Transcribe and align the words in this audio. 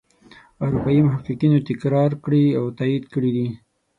اروپايي 0.63 0.99
محققینو 1.07 1.59
تکرار 1.69 2.11
کړي 2.23 2.45
او 2.59 2.65
تایید 2.79 3.03
کړي 3.13 3.31
دي. 3.35 3.47